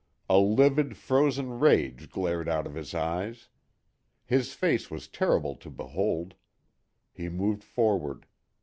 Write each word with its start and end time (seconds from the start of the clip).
A 0.27 0.39
livid, 0.39 0.97
frozen 0.97 1.59
rage 1.59 2.09
glared 2.09 2.49
out 2.49 2.65
of 2.65 2.73
his 2.73 2.95
eyes. 2.95 3.49
His 4.25 4.51
face 4.55 4.89
was 4.89 5.07
terrible 5.07 5.53
to 5.57 5.69
behold. 5.69 6.33
He 7.13 7.29
moved 7.29 7.63
forward. 7.63 8.25